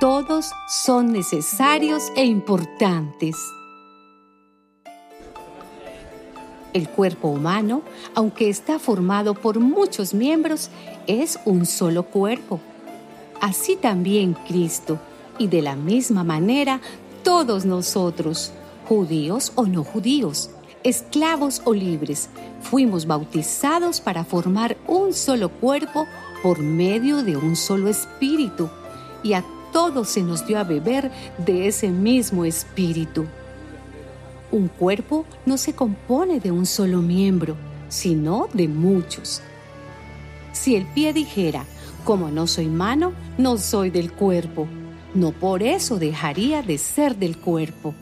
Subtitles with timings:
[0.00, 3.36] todos son necesarios e importantes.
[6.72, 7.82] El cuerpo humano,
[8.14, 10.70] aunque está formado por muchos miembros,
[11.06, 12.60] es un solo cuerpo.
[13.42, 14.98] Así también Cristo,
[15.38, 16.80] y de la misma manera
[17.22, 18.52] todos nosotros,
[18.88, 20.50] judíos o no judíos,
[20.82, 22.30] esclavos o libres,
[22.62, 26.06] fuimos bautizados para formar un solo cuerpo
[26.42, 28.70] por medio de un solo espíritu,
[29.22, 33.26] y a todos se nos dio a beber de ese mismo espíritu.
[34.52, 37.56] Un cuerpo no se compone de un solo miembro,
[37.88, 39.42] sino de muchos.
[40.52, 41.64] Si el pie dijera,
[42.04, 44.66] como no soy mano, no soy del cuerpo,
[45.14, 47.94] no por eso dejaría de ser del cuerpo.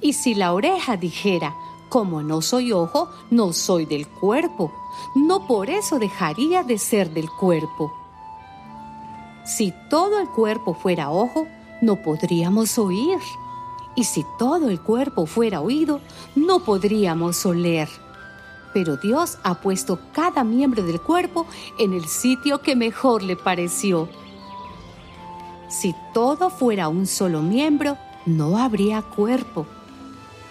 [0.00, 1.54] Y si la oreja dijera,
[1.88, 4.72] como no soy ojo, no soy del cuerpo,
[5.14, 7.92] no por eso dejaría de ser del cuerpo.
[9.56, 11.48] Si todo el cuerpo fuera ojo,
[11.82, 13.18] no podríamos oír
[13.96, 16.00] y si todo el cuerpo fuera oído,
[16.36, 17.88] no podríamos oler.
[18.72, 21.46] Pero Dios ha puesto cada miembro del cuerpo
[21.80, 24.08] en el sitio que mejor le pareció.
[25.68, 29.66] Si todo fuera un solo miembro, no habría cuerpo.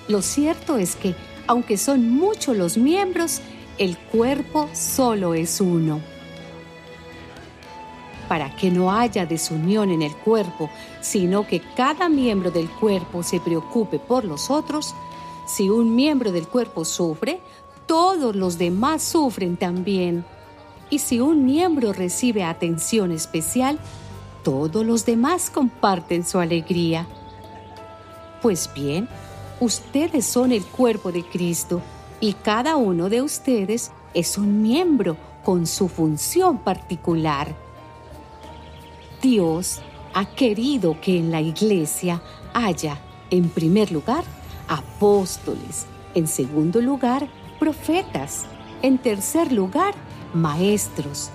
[0.10, 1.16] Lo cierto es que,
[1.48, 3.40] aunque son muchos los miembros,
[3.78, 6.02] el cuerpo solo es uno
[8.30, 10.70] para que no haya desunión en el cuerpo,
[11.02, 14.94] sino que cada miembro del cuerpo se preocupe por los otros,
[15.48, 17.42] si un miembro del cuerpo sufre,
[17.88, 20.24] todos los demás sufren también.
[20.92, 23.80] Y si un miembro recibe atención especial,
[24.44, 27.08] todos los demás comparten su alegría.
[28.44, 29.10] Pues bien,
[29.60, 31.82] ustedes son el cuerpo de Cristo
[32.20, 37.69] y cada uno de ustedes es un miembro con su función particular.
[39.22, 39.82] Dios
[40.14, 42.22] ha querido que en la iglesia
[42.54, 42.98] haya,
[43.30, 44.24] en primer lugar,
[44.70, 47.28] apóstoles, en segundo lugar,
[47.60, 48.46] profetas,
[48.82, 49.94] en tercer lugar,
[50.34, 51.32] maestros,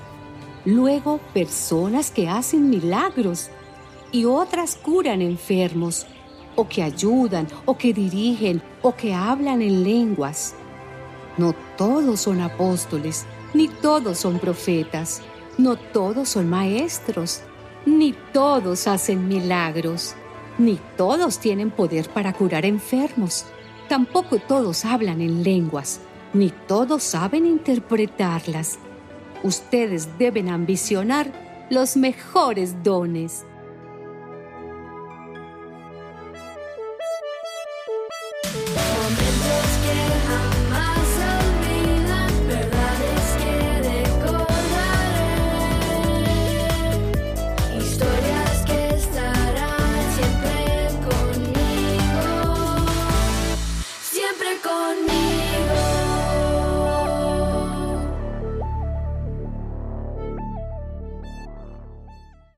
[0.64, 3.50] luego personas que hacen milagros
[4.12, 6.06] y otras curan enfermos,
[6.56, 10.54] o que ayudan, o que dirigen, o que hablan en lenguas.
[11.36, 15.20] No todos son apóstoles, ni todos son profetas,
[15.58, 17.42] no todos son maestros
[17.86, 20.14] ni todos hacen milagros,
[20.58, 23.44] ni todos tienen poder para curar enfermos,
[23.88, 26.00] tampoco todos hablan en lenguas,
[26.32, 28.78] ni todos saben interpretarlas.
[29.42, 31.30] Ustedes deben ambicionar
[31.70, 33.44] los mejores dones.